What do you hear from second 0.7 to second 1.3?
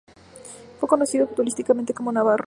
Fue conocido